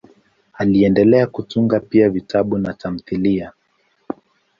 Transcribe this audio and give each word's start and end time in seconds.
Aliendelea 0.53 1.27
kutunga 1.27 1.79
pia 1.79 2.09
vitabu 2.09 2.57
na 2.57 2.73
tamthiliya. 2.73 3.53